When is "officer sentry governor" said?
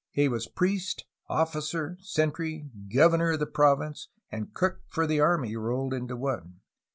1.29-3.33